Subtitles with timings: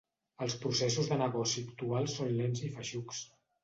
[0.45, 3.27] Els processos de negoci actuals són lents i feixucs.